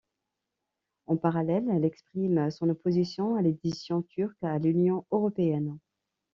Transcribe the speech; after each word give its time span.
En 1.05 1.15
parallèle, 1.15 1.69
elle 1.71 1.85
exprime 1.85 2.49
son 2.49 2.67
opposition 2.69 3.35
à 3.35 3.43
l'adhésion 3.43 4.01
turque 4.01 4.35
à 4.41 4.57
l'Union 4.57 5.05
européenne. 5.11 5.77